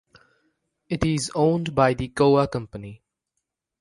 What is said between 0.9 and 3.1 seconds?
is owned by the Kowa Company.